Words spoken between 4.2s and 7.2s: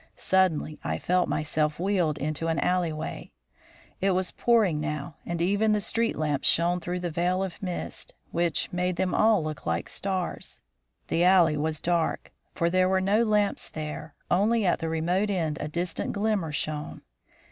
pouring now, and even the street lamps shone through a